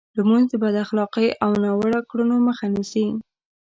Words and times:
لمونځ 0.17 0.45
د 0.51 0.53
بد 0.63 0.75
اخلاقۍ 0.85 1.27
او 1.43 1.51
ناوړو 1.63 1.99
کړنو 2.09 2.35
مخه 2.47 2.65
نیسي. 2.75 3.05